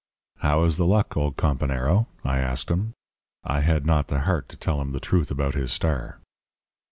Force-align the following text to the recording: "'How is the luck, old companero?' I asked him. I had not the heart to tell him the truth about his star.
"'How 0.39 0.63
is 0.63 0.77
the 0.77 0.87
luck, 0.87 1.15
old 1.15 1.37
companero?' 1.37 2.07
I 2.25 2.39
asked 2.39 2.71
him. 2.71 2.95
I 3.43 3.59
had 3.59 3.85
not 3.85 4.07
the 4.07 4.21
heart 4.21 4.49
to 4.49 4.57
tell 4.57 4.81
him 4.81 4.93
the 4.93 4.99
truth 4.99 5.29
about 5.29 5.53
his 5.53 5.71
star. 5.71 6.17